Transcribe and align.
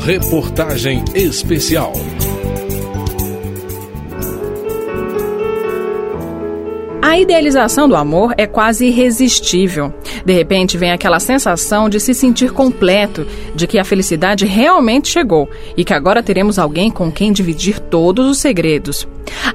Reportagem 0.00 1.04
Especial. 1.14 1.92
A 7.00 7.18
idealização 7.18 7.88
do 7.88 7.94
amor 7.94 8.34
é 8.36 8.46
quase 8.46 8.86
irresistível. 8.86 9.94
De 10.24 10.32
repente 10.32 10.78
vem 10.78 10.90
aquela 10.90 11.20
sensação 11.20 11.88
de 11.88 12.00
se 12.00 12.14
sentir 12.14 12.52
completo, 12.52 13.26
de 13.54 13.66
que 13.66 13.78
a 13.78 13.84
felicidade 13.84 14.46
realmente 14.46 15.08
chegou 15.08 15.48
e 15.76 15.84
que 15.84 15.92
agora 15.92 16.22
teremos 16.22 16.58
alguém 16.58 16.90
com 16.90 17.12
quem 17.12 17.32
dividir 17.32 17.78
todos 17.78 18.26
os 18.26 18.38
segredos. 18.38 19.06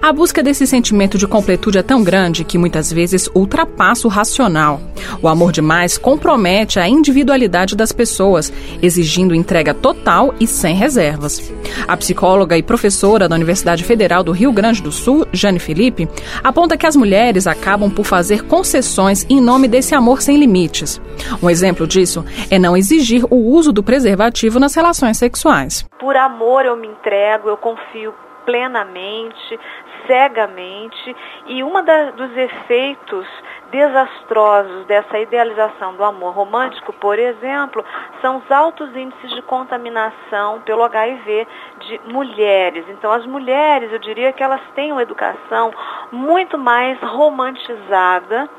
A 0.02 0.12
busca 0.12 0.42
desse 0.42 0.66
sentimento 0.66 1.18
de 1.18 1.28
completude 1.28 1.78
é 1.78 1.84
tão 1.84 2.04
grande 2.04 2.44
que 2.44 2.58
muitas 2.58 2.92
vezes 2.92 3.30
ultrapassa 3.34 4.08
o 4.08 4.10
racional. 4.10 4.82
O 5.22 5.28
amor 5.28 5.52
demais 5.52 5.98
compromete 5.98 6.80
a 6.80 6.88
individualidade 6.88 7.76
das 7.76 7.92
pessoas, 7.92 8.52
exigindo 8.82 9.36
entrega 9.36 9.74
total 9.74 10.34
e 10.40 10.48
sem 10.48 10.76
reservas. 10.76 11.52
A 11.88 11.96
psicóloga 11.98 12.58
e 12.58 12.64
professora 12.64 13.28
da 13.28 13.36
Universidade 13.36 13.84
Federal 13.84 14.24
do 14.24 14.32
Rio 14.32 14.52
Grande 14.52 14.82
do 14.82 14.92
Sul, 14.92 15.26
Jane 15.32 15.60
Felipe, 15.60 16.08
aponta 16.44 16.78
que 16.78 16.86
as 16.86 16.96
mulheres 16.96 17.48
acabam 17.48 17.90
por 17.90 18.06
fazer 18.06 18.44
concessões 18.44 19.26
em 19.30 19.40
nome 19.42 19.68
desse 19.68 19.96
amor 19.96 20.22
sem 20.22 20.38
limites. 20.38 20.59
Um 21.42 21.50
exemplo 21.50 21.88
disso 21.88 22.24
é 22.52 22.60
não 22.60 22.76
exigir 22.76 23.24
o 23.30 23.36
uso 23.36 23.72
do 23.72 23.84
preservativo 23.84 24.60
nas 24.60 24.76
relações 24.76 25.18
sexuais. 25.18 25.88
Por 26.00 26.16
amor 26.16 26.66
eu 26.66 26.76
me 26.76 26.88
entrego, 26.88 27.50
eu 27.50 27.58
confio 27.58 28.14
plenamente, 28.46 29.60
cegamente, 30.08 31.16
e 31.46 31.64
um 31.64 31.72
dos 32.16 32.36
efeitos 32.36 33.28
desastrosos 33.72 34.88
dessa 34.88 35.20
idealização 35.20 35.94
do 35.96 36.04
amor 36.04 36.34
romântico, 36.34 36.92
por 36.94 37.20
exemplo, 37.20 37.86
são 38.22 38.38
os 38.38 38.52
altos 38.52 38.90
índices 38.96 39.30
de 39.36 39.44
contaminação 39.44 40.62
pelo 40.62 40.84
HIV 40.84 41.48
de 41.82 42.02
mulheres. 42.12 42.86
Então, 42.90 43.12
as 43.12 43.24
mulheres, 43.28 43.92
eu 43.92 44.00
diria 44.00 44.34
que 44.34 44.42
elas 44.42 44.62
têm 44.74 44.92
uma 44.92 45.04
educação 45.04 45.72
muito 46.12 46.58
mais 46.58 47.00
romantizada, 47.02 48.50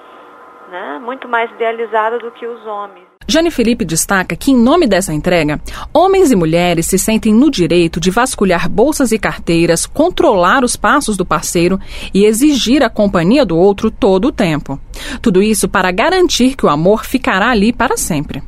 né, 0.70 1.00
muito 1.04 1.28
mais 1.28 1.50
idealizada 1.50 2.18
do 2.18 2.30
que 2.30 2.46
os 2.46 2.64
homens. 2.66 3.10
Jane 3.26 3.50
Felipe 3.50 3.84
destaca 3.84 4.34
que, 4.34 4.50
em 4.50 4.56
nome 4.56 4.86
dessa 4.88 5.12
entrega, 5.12 5.60
homens 5.94 6.32
e 6.32 6.36
mulheres 6.36 6.86
se 6.86 6.98
sentem 6.98 7.32
no 7.32 7.50
direito 7.50 8.00
de 8.00 8.10
vasculhar 8.10 8.68
bolsas 8.68 9.12
e 9.12 9.18
carteiras, 9.18 9.86
controlar 9.86 10.64
os 10.64 10.74
passos 10.74 11.16
do 11.16 11.24
parceiro 11.24 11.78
e 12.12 12.24
exigir 12.24 12.82
a 12.82 12.90
companhia 12.90 13.44
do 13.44 13.56
outro 13.56 13.90
todo 13.90 14.28
o 14.28 14.32
tempo. 14.32 14.80
Tudo 15.22 15.42
isso 15.42 15.68
para 15.68 15.92
garantir 15.92 16.56
que 16.56 16.66
o 16.66 16.68
amor 16.68 17.04
ficará 17.04 17.50
ali 17.50 17.72
para 17.72 17.96
sempre. 17.96 18.42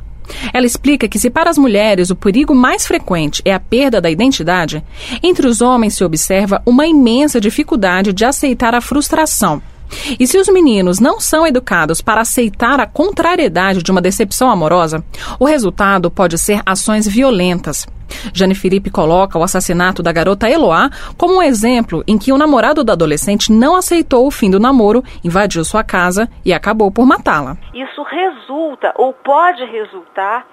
Ela 0.53 0.67
explica 0.67 1.07
que, 1.07 1.19
se 1.19 1.31
para 1.31 1.51
as 1.51 1.59
mulheres 1.59 2.11
o 2.11 2.17
perigo 2.17 2.55
mais 2.55 2.86
frequente 2.86 3.42
é 3.45 3.53
a 3.53 3.61
perda 3.61 4.01
da 4.01 4.11
identidade, 4.11 4.83
entre 5.23 5.47
os 5.47 5.61
homens 5.61 5.95
se 5.95 6.03
observa 6.03 6.62
uma 6.67 6.86
imensa 6.86 7.41
dificuldade 7.41 8.12
de 8.12 8.25
aceitar 8.25 8.75
a 8.75 8.81
frustração 8.81 9.62
e 10.19 10.27
se 10.27 10.39
os 10.39 10.48
meninos 10.48 11.01
não 11.01 11.21
são 11.21 11.47
educados 11.47 12.01
para 12.01 12.21
aceitar 12.21 12.81
a 12.81 12.87
contrariedade 12.87 13.83
de 13.83 13.91
uma 13.91 14.01
decepção 14.01 14.51
amorosa, 14.51 15.05
o 15.39 15.45
resultado 15.45 16.11
pode 16.11 16.39
ser 16.39 16.61
ações 16.65 17.07
violentas. 17.07 17.87
Jane 18.33 18.55
Felipe 18.55 18.91
coloca 18.91 19.39
o 19.39 19.43
assassinato 19.43 20.03
da 20.03 20.13
garota 20.13 20.48
Eloá 20.48 20.91
como 21.17 21.37
um 21.37 21.43
exemplo 21.43 22.05
em 22.07 22.19
que 22.19 22.33
o 22.33 22.39
namorado 22.39 22.85
da 22.85 22.93
adolescente 22.93 23.51
não 23.51 23.75
aceitou 23.75 24.27
o 24.27 24.31
fim 24.31 24.51
do 24.51 24.61
namoro, 24.61 25.03
invadiu 25.25 25.65
sua 25.65 25.83
casa 25.83 26.29
e 26.45 26.53
acabou 26.53 26.91
por 26.91 27.07
matá-la. 27.07 27.57
Isso 27.75 28.03
resulta 28.03 28.93
ou 28.97 29.13
pode 29.13 29.65
resultar 29.65 30.47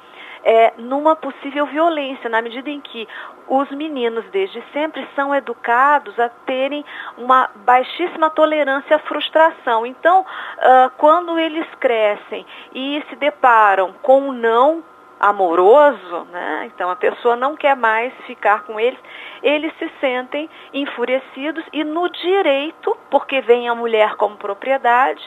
é, 0.43 0.73
numa 0.77 1.15
possível 1.15 1.65
violência, 1.65 2.29
na 2.29 2.41
medida 2.41 2.69
em 2.69 2.79
que 2.79 3.07
os 3.47 3.69
meninos 3.71 4.25
desde 4.31 4.63
sempre 4.71 5.07
são 5.15 5.33
educados 5.33 6.17
a 6.19 6.29
terem 6.29 6.85
uma 7.17 7.49
baixíssima 7.65 8.29
tolerância 8.29 8.95
à 8.95 8.99
frustração. 8.99 9.85
Então, 9.85 10.21
uh, 10.21 10.91
quando 10.97 11.37
eles 11.39 11.67
crescem 11.79 12.45
e 12.73 13.03
se 13.09 13.15
deparam 13.15 13.93
com 14.01 14.29
um 14.29 14.31
não 14.31 14.83
amoroso, 15.19 16.25
né? 16.31 16.69
então 16.73 16.89
a 16.89 16.95
pessoa 16.95 17.35
não 17.35 17.55
quer 17.55 17.75
mais 17.75 18.13
ficar 18.25 18.63
com 18.63 18.79
eles, 18.79 18.99
eles 19.43 19.73
se 19.77 19.89
sentem 19.99 20.49
enfurecidos 20.73 21.63
e 21.73 21.83
no 21.83 22.09
direito, 22.09 22.97
porque 23.11 23.41
vem 23.41 23.67
a 23.67 23.75
mulher 23.75 24.15
como 24.15 24.37
propriedade, 24.37 25.21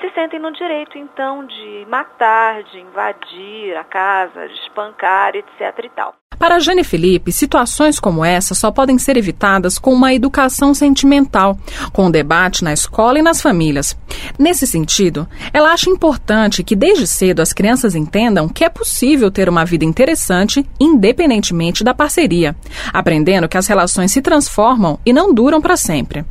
se 0.00 0.10
sentem 0.10 0.40
no 0.40 0.52
direito 0.52 0.98
então 0.98 1.44
de 1.44 1.86
matar, 1.88 2.62
de 2.64 2.80
invadir 2.80 3.76
a 3.76 3.84
casa, 3.84 4.48
de 4.48 4.54
espancar, 4.54 5.36
etc 5.36 5.84
e 5.84 5.90
tal. 5.90 6.14
Para 6.38 6.58
Jane 6.58 6.84
Felipe, 6.84 7.32
situações 7.32 7.98
como 7.98 8.24
essa 8.24 8.54
só 8.54 8.70
podem 8.70 8.98
ser 8.98 9.16
evitadas 9.16 9.78
com 9.78 9.92
uma 9.92 10.12
educação 10.12 10.74
sentimental, 10.74 11.58
com 11.92 12.06
o 12.06 12.10
debate 12.10 12.62
na 12.62 12.72
escola 12.72 13.18
e 13.18 13.22
nas 13.22 13.40
famílias. 13.40 13.96
Nesse 14.38 14.66
sentido, 14.66 15.26
ela 15.52 15.72
acha 15.72 15.88
importante 15.88 16.62
que 16.62 16.76
desde 16.76 17.06
cedo 17.06 17.40
as 17.40 17.52
crianças 17.52 17.94
entendam 17.94 18.48
que 18.48 18.64
é 18.64 18.68
possível 18.68 19.30
ter 19.30 19.48
uma 19.48 19.64
vida 19.64 19.84
interessante 19.84 20.66
independentemente 20.78 21.82
da 21.82 21.94
parceria, 21.94 22.54
aprendendo 22.92 23.48
que 23.48 23.56
as 23.56 23.66
relações 23.66 24.12
se 24.12 24.20
transformam 24.20 24.98
e 25.04 25.12
não 25.12 25.32
duram 25.32 25.60
para 25.60 25.76
sempre. 25.76 26.24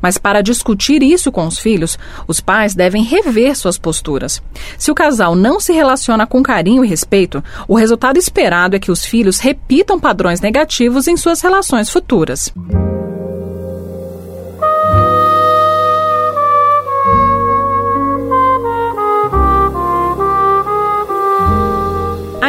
Mas 0.00 0.18
para 0.18 0.42
discutir 0.42 1.02
isso 1.02 1.30
com 1.32 1.46
os 1.46 1.58
filhos, 1.58 1.98
os 2.26 2.40
pais 2.40 2.74
devem 2.74 3.02
rever 3.02 3.56
suas 3.56 3.78
posturas. 3.78 4.42
Se 4.78 4.90
o 4.90 4.94
casal 4.94 5.34
não 5.34 5.60
se 5.60 5.72
relaciona 5.72 6.26
com 6.26 6.42
carinho 6.42 6.84
e 6.84 6.88
respeito, 6.88 7.42
o 7.66 7.74
resultado 7.74 8.18
esperado 8.18 8.76
é 8.76 8.78
que 8.78 8.90
os 8.90 9.04
filhos 9.04 9.38
repitam 9.38 9.98
padrões 9.98 10.40
negativos 10.40 11.06
em 11.08 11.16
suas 11.16 11.40
relações 11.40 11.90
futuras. 11.90 12.52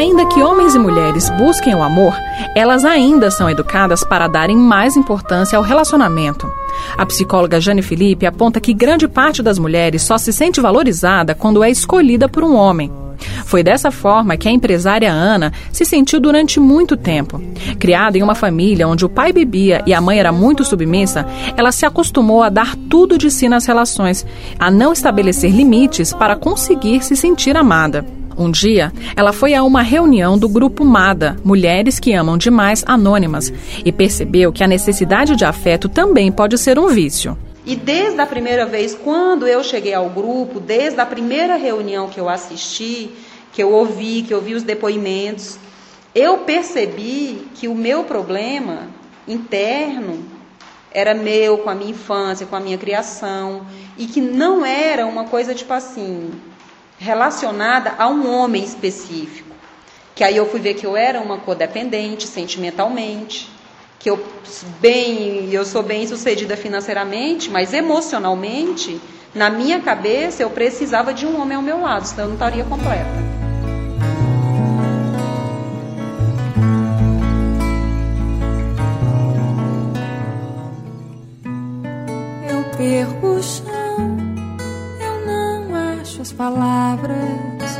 Ainda 0.03 0.25
que 0.25 0.41
homens 0.43 0.75
e 0.75 0.79
mulheres 0.79 1.29
busquem 1.37 1.73
o 1.73 1.81
amor, 1.81 2.13
elas 2.53 2.83
ainda 2.83 3.31
são 3.31 3.49
educadas 3.49 4.03
para 4.03 4.27
darem 4.27 4.57
mais 4.57 4.97
importância 4.97 5.57
ao 5.57 5.63
relacionamento. 5.63 6.52
A 6.97 7.05
psicóloga 7.05 7.59
Jane 7.59 7.81
Felipe 7.81 8.25
aponta 8.25 8.59
que 8.59 8.73
grande 8.73 9.07
parte 9.07 9.41
das 9.41 9.59
mulheres 9.59 10.01
só 10.01 10.17
se 10.17 10.31
sente 10.31 10.61
valorizada 10.61 11.35
quando 11.35 11.63
é 11.63 11.69
escolhida 11.69 12.29
por 12.29 12.43
um 12.43 12.55
homem. 12.55 12.91
Foi 13.45 13.63
dessa 13.63 13.91
forma 13.91 14.37
que 14.37 14.47
a 14.47 14.51
empresária 14.51 15.11
Ana 15.11 15.53
se 15.71 15.85
sentiu 15.85 16.19
durante 16.19 16.59
muito 16.59 16.97
tempo. 16.97 17.41
Criada 17.79 18.17
em 18.17 18.23
uma 18.23 18.35
família 18.35 18.87
onde 18.87 19.05
o 19.05 19.09
pai 19.09 19.31
bebia 19.31 19.81
e 19.85 19.93
a 19.93 20.01
mãe 20.01 20.19
era 20.19 20.31
muito 20.31 20.63
submissa, 20.63 21.25
ela 21.55 21.71
se 21.71 21.85
acostumou 21.85 22.43
a 22.43 22.49
dar 22.49 22.75
tudo 22.89 23.17
de 23.17 23.29
si 23.31 23.47
nas 23.47 23.65
relações, 23.65 24.25
a 24.59 24.69
não 24.69 24.93
estabelecer 24.93 25.51
limites 25.51 26.13
para 26.13 26.35
conseguir 26.35 27.03
se 27.03 27.15
sentir 27.15 27.55
amada. 27.55 28.05
Um 28.37 28.49
dia, 28.49 28.91
ela 29.15 29.31
foi 29.31 29.53
a 29.53 29.63
uma 29.63 29.81
reunião 29.81 30.37
do 30.37 30.49
grupo 30.49 30.83
MADA, 30.83 31.37
Mulheres 31.43 31.99
que 31.99 32.13
Amam 32.13 32.37
Demais 32.37 32.83
Anônimas, 32.87 33.53
e 33.85 33.91
percebeu 33.91 34.51
que 34.51 34.63
a 34.63 34.67
necessidade 34.67 35.35
de 35.35 35.45
afeto 35.45 35.87
também 35.87 36.31
pode 36.31 36.57
ser 36.57 36.79
um 36.79 36.87
vício. 36.87 37.37
E 37.65 37.75
desde 37.75 38.19
a 38.19 38.25
primeira 38.25 38.65
vez, 38.65 38.93
quando 38.93 39.47
eu 39.47 39.63
cheguei 39.63 39.93
ao 39.93 40.09
grupo, 40.09 40.59
desde 40.59 40.99
a 40.99 41.05
primeira 41.05 41.55
reunião 41.55 42.09
que 42.09 42.19
eu 42.19 42.27
assisti, 42.27 43.09
que 43.53 43.63
eu 43.63 43.71
ouvi, 43.71 44.23
que 44.23 44.33
eu 44.33 44.41
vi 44.41 44.53
os 44.53 44.63
depoimentos, 44.63 45.57
eu 46.13 46.39
percebi 46.39 47.47
que 47.55 47.67
o 47.67 47.75
meu 47.75 48.03
problema 48.03 48.87
interno 49.27 50.25
era 50.91 51.13
meu, 51.13 51.57
com 51.59 51.69
a 51.69 51.75
minha 51.75 51.91
infância, 51.91 52.45
com 52.45 52.55
a 52.55 52.59
minha 52.59 52.77
criação, 52.77 53.65
e 53.97 54.05
que 54.05 54.21
não 54.21 54.65
era 54.65 55.05
uma 55.05 55.23
coisa 55.23 55.55
tipo 55.55 55.73
assim, 55.73 56.31
relacionada 57.03 57.95
a 57.97 58.07
um 58.07 58.33
homem 58.33 58.63
específico. 58.63 59.53
Que 60.15 60.23
aí 60.23 60.37
eu 60.37 60.49
fui 60.49 60.61
ver 60.61 60.75
que 60.75 60.85
eu 60.85 60.95
era 60.95 61.19
uma 61.19 61.37
codependente 61.37 62.27
sentimentalmente, 62.27 63.49
que 63.99 64.09
eu 64.09 64.23
bem, 64.79 65.49
eu 65.51 65.65
sou 65.65 65.83
bem 65.83 66.07
sucedida 66.07 66.55
financeiramente, 66.55 67.49
mas 67.49 67.73
emocionalmente, 67.73 69.01
na 69.35 69.49
minha 69.49 69.81
cabeça 69.81 70.43
eu 70.43 70.49
precisava 70.49 71.13
de 71.13 71.25
um 71.25 71.41
homem 71.41 71.57
ao 71.57 71.63
meu 71.63 71.81
lado, 71.81 72.05
senão 72.05 72.23
eu 72.23 72.27
não 72.27 72.35
estaria 72.35 72.63
completa. 72.63 73.33
Eu 82.49 82.77
perco 82.77 83.27
o 83.27 83.43
chão 83.43 83.72
palavras, 86.33 87.79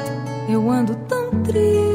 eu 0.50 0.70
ando 0.70 0.96
tão 1.08 1.30
triste. 1.42 1.94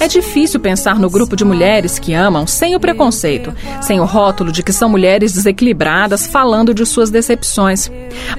É 0.00 0.08
difícil 0.08 0.58
pensar 0.58 0.98
no 0.98 1.08
grupo 1.08 1.36
de 1.36 1.44
mulheres 1.44 1.96
que 1.96 2.12
amam 2.12 2.44
sem 2.44 2.74
o 2.74 2.80
preconceito, 2.80 3.54
sem 3.80 4.00
o 4.00 4.04
rótulo 4.04 4.50
de 4.50 4.60
que 4.62 4.72
são 4.72 4.88
mulheres 4.88 5.32
desequilibradas 5.32 6.26
falando 6.26 6.74
de 6.74 6.84
suas 6.84 7.08
decepções. 7.08 7.88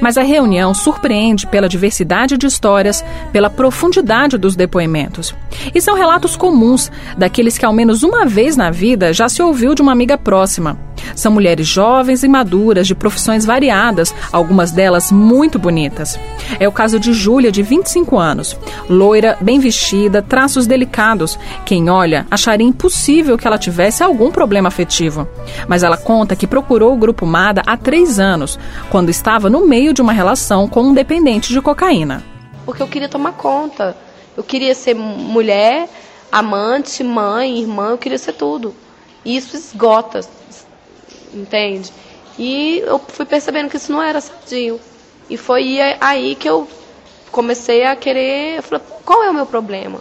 Mas 0.01 0.17
a 0.17 0.23
reunião 0.23 0.73
surpreende 0.73 1.47
pela 1.47 1.69
diversidade 1.69 2.37
de 2.37 2.47
histórias, 2.47 3.03
pela 3.31 3.49
profundidade 3.49 4.37
dos 4.37 4.57
depoimentos. 4.57 5.33
E 5.73 5.79
são 5.79 5.95
relatos 5.95 6.35
comuns, 6.35 6.91
daqueles 7.17 7.57
que 7.57 7.65
ao 7.65 7.71
menos 7.71 8.03
uma 8.03 8.25
vez 8.25 8.57
na 8.57 8.69
vida 8.69 9.13
já 9.13 9.29
se 9.29 9.41
ouviu 9.41 9.73
de 9.73 9.81
uma 9.81 9.93
amiga 9.93 10.17
próxima. 10.17 10.77
São 11.15 11.31
mulheres 11.31 11.67
jovens 11.67 12.23
e 12.23 12.27
maduras, 12.27 12.87
de 12.87 12.95
profissões 12.95 13.45
variadas, 13.45 14.13
algumas 14.31 14.71
delas 14.71 15.11
muito 15.11 15.59
bonitas. 15.59 16.19
É 16.59 16.67
o 16.67 16.71
caso 16.71 16.99
de 16.99 17.13
Júlia, 17.13 17.51
de 17.51 17.61
25 17.61 18.17
anos. 18.17 18.57
Loira, 18.89 19.37
bem 19.41 19.59
vestida, 19.59 20.21
traços 20.21 20.67
delicados. 20.67 21.37
Quem 21.65 21.89
olha 21.89 22.25
acharia 22.29 22.67
impossível 22.67 23.37
que 23.37 23.47
ela 23.47 23.57
tivesse 23.57 24.03
algum 24.03 24.31
problema 24.31 24.67
afetivo. 24.67 25.27
Mas 25.67 25.83
ela 25.83 25.97
conta 25.97 26.35
que 26.35 26.47
procurou 26.47 26.93
o 26.93 26.97
Grupo 26.97 27.25
Mada 27.25 27.61
há 27.65 27.77
três 27.77 28.19
anos, 28.19 28.59
quando 28.89 29.09
estava 29.09 29.49
no 29.49 29.67
meio 29.67 29.93
de 29.93 30.01
uma 30.01 30.13
relação 30.13 30.67
com 30.67 30.81
um 30.81 30.93
dependente 30.93 31.51
de 31.53 31.61
cocaína. 31.61 32.23
Porque 32.65 32.81
eu 32.81 32.87
queria 32.87 33.09
tomar 33.09 33.33
conta. 33.33 33.95
Eu 34.35 34.43
queria 34.43 34.73
ser 34.73 34.95
mulher, 34.95 35.87
amante, 36.31 37.03
mãe, 37.03 37.59
irmã, 37.59 37.91
eu 37.91 37.97
queria 37.97 38.17
ser 38.17 38.33
tudo. 38.33 38.73
E 39.23 39.37
isso 39.37 39.55
esgota, 39.55 40.21
entende? 41.33 41.91
E 42.37 42.79
eu 42.85 42.99
fui 42.99 43.25
percebendo 43.25 43.69
que 43.69 43.77
isso 43.77 43.91
não 43.91 44.01
era 44.01 44.19
sadio. 44.19 44.79
E 45.29 45.37
foi 45.37 45.79
aí 45.99 46.35
que 46.35 46.49
eu 46.49 46.67
comecei 47.31 47.85
a 47.85 47.95
querer, 47.95 48.57
eu 48.57 48.63
falei, 48.63 48.83
qual 49.03 49.23
é 49.23 49.29
o 49.29 49.33
meu 49.33 49.45
problema? 49.45 49.99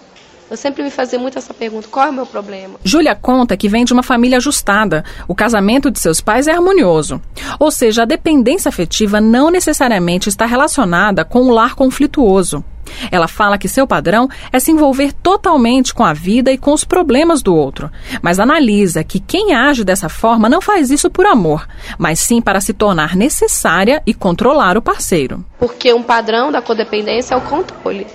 Eu 0.52 0.56
sempre 0.58 0.82
me 0.82 0.90
fazia 0.90 1.18
muito 1.18 1.38
essa 1.38 1.54
pergunta: 1.54 1.88
qual 1.90 2.06
é 2.06 2.10
o 2.10 2.12
meu 2.12 2.26
problema? 2.26 2.78
Júlia 2.84 3.14
conta 3.14 3.56
que 3.56 3.70
vem 3.70 3.86
de 3.86 3.92
uma 3.94 4.02
família 4.02 4.36
ajustada. 4.36 5.02
O 5.26 5.34
casamento 5.34 5.90
de 5.90 5.98
seus 5.98 6.20
pais 6.20 6.46
é 6.46 6.52
harmonioso. 6.52 7.22
Ou 7.58 7.70
seja, 7.70 8.02
a 8.02 8.04
dependência 8.04 8.68
afetiva 8.68 9.18
não 9.18 9.50
necessariamente 9.50 10.28
está 10.28 10.44
relacionada 10.44 11.24
com 11.24 11.44
o 11.44 11.50
lar 11.50 11.74
conflituoso. 11.74 12.62
Ela 13.10 13.28
fala 13.28 13.58
que 13.58 13.68
seu 13.68 13.86
padrão 13.86 14.28
é 14.52 14.58
se 14.58 14.70
envolver 14.70 15.12
totalmente 15.12 15.94
com 15.94 16.04
a 16.04 16.12
vida 16.12 16.52
e 16.52 16.58
com 16.58 16.72
os 16.72 16.84
problemas 16.84 17.42
do 17.42 17.54
outro, 17.54 17.90
mas 18.20 18.38
analisa 18.38 19.04
que 19.04 19.20
quem 19.20 19.54
age 19.54 19.84
dessa 19.84 20.08
forma 20.08 20.48
não 20.48 20.60
faz 20.60 20.90
isso 20.90 21.10
por 21.10 21.26
amor, 21.26 21.66
mas 21.98 22.20
sim 22.20 22.40
para 22.40 22.60
se 22.60 22.72
tornar 22.72 23.16
necessária 23.16 24.02
e 24.06 24.14
controlar 24.14 24.76
o 24.76 24.82
parceiro. 24.82 25.44
Porque 25.58 25.92
um 25.92 26.02
padrão 26.02 26.52
da 26.52 26.62
codependência 26.62 27.34
é 27.34 27.36
o 27.36 27.40
controle. 27.40 28.06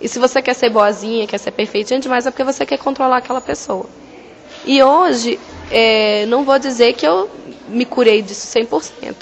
E 0.00 0.08
se 0.08 0.18
você 0.18 0.42
quer 0.42 0.54
ser 0.54 0.70
boazinha, 0.70 1.26
quer 1.26 1.38
ser 1.38 1.50
perfeitinha 1.50 1.98
demais, 1.98 2.26
é 2.26 2.30
porque 2.30 2.44
você 2.44 2.66
quer 2.66 2.78
controlar 2.78 3.18
aquela 3.18 3.40
pessoa. 3.40 3.86
E 4.66 4.82
hoje, 4.82 5.38
é, 5.70 6.26
não 6.26 6.44
vou 6.44 6.58
dizer 6.58 6.92
que 6.92 7.06
eu 7.06 7.30
me 7.68 7.84
curei 7.84 8.22
disso 8.22 8.46
100%, 8.58 9.14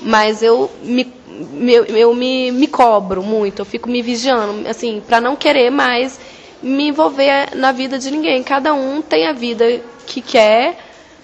mas 0.00 0.42
eu 0.42 0.70
me 0.82 1.20
eu, 1.68 1.84
eu 1.86 2.14
me, 2.14 2.50
me 2.50 2.66
cobro 2.66 3.22
muito, 3.22 3.60
eu 3.60 3.64
fico 3.64 3.88
me 3.88 4.02
vigiando, 4.02 4.68
assim, 4.68 5.02
para 5.06 5.20
não 5.20 5.36
querer 5.36 5.70
mais 5.70 6.20
me 6.62 6.88
envolver 6.88 7.54
na 7.54 7.72
vida 7.72 7.98
de 7.98 8.10
ninguém. 8.10 8.42
Cada 8.42 8.74
um 8.74 9.00
tem 9.00 9.26
a 9.26 9.32
vida 9.32 9.80
que 10.06 10.20
quer. 10.20 10.76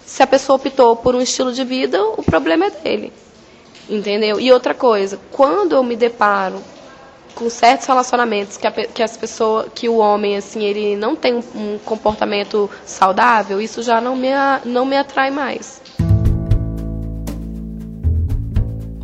Se 0.05 0.23
a 0.23 0.26
pessoa 0.26 0.56
optou 0.56 0.96
por 0.96 1.14
um 1.14 1.20
estilo 1.20 1.52
de 1.52 1.64
vida, 1.64 2.02
o 2.02 2.23
problema 2.23 2.67
é 2.67 2.70
dele. 2.70 3.12
Entendeu? 3.88 4.40
E 4.40 4.50
outra 4.52 4.73
coisa, 4.73 5.19
quando 5.31 5.75
eu 5.75 5.82
me 5.82 5.96
deparo 5.96 6.62
com 7.34 7.50
certos 7.50 7.87
relacionamentos 7.87 8.56
que, 8.56 8.67
a, 8.67 8.73
que 8.73 9.02
as 9.02 9.17
pessoas, 9.17 9.67
que 9.75 9.88
o 9.88 9.99
homem 9.99 10.37
assim, 10.37 10.64
ele 10.64 10.96
não 10.96 11.14
tem 11.14 11.34
um, 11.34 11.43
um 11.55 11.78
comportamento 11.84 12.70
saudável, 12.87 13.61
isso 13.61 13.82
já 13.82 14.00
não 14.00 14.17
me, 14.17 14.31
não 14.64 14.87
me 14.87 14.96
atrai 14.96 15.31
mais. 15.31 15.82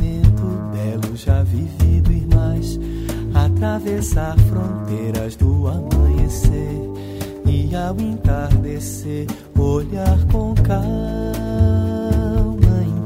Atravessar 3.76 4.34
fronteiras 4.48 5.36
do 5.36 5.68
amanhecer 5.68 6.80
e 7.46 7.76
ao 7.76 7.94
entardecer 8.00 9.26
olhar 9.54 10.18
com 10.32 10.54
calma. 10.54 10.86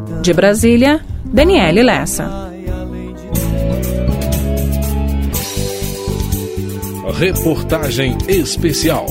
Então, 0.06 0.22
De 0.22 0.32
Brasília, 0.32 1.00
Daniele 1.24 1.82
Lessa. 1.82 2.52
Reportagem 7.18 8.16
especial. 8.28 9.06